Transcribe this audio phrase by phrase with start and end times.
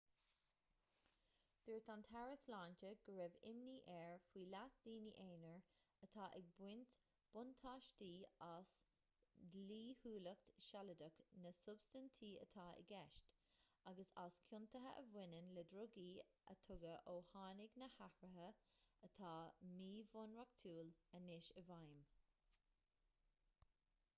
[1.65, 5.67] dúirt an taire sláinte go raibh imní air faoi leas daoine aonair
[6.07, 6.95] atá ag baint
[7.35, 8.07] buntáiste
[8.45, 8.71] as
[9.57, 13.29] dlíthiúlacht shealadach na substaintí atá i gceist
[13.93, 16.09] agus as ciontuithe a bhaineann le drugaí
[16.55, 18.49] a tugadh ó tháinig na hathruithe
[19.11, 19.35] atá
[19.77, 22.05] míbhunreachtúil anois i bhfeidhm